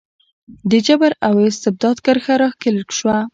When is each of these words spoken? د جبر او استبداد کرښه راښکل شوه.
د 0.69 0.71
جبر 0.87 1.11
او 1.27 1.33
استبداد 1.49 1.97
کرښه 2.05 2.33
راښکل 2.41 2.75
شوه. 2.97 3.17